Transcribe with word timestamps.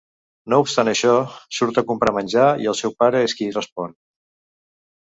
No 0.53 0.57
obstant 0.63 0.89
això, 0.93 1.11
surt 1.59 1.77
a 1.83 1.85
comprar 1.91 2.15
menjar 2.17 2.49
i 2.65 2.71
el 2.73 2.79
seu 2.83 2.99
pare 3.05 3.25
és 3.29 3.39
qui 3.43 3.53
respon. 3.61 3.97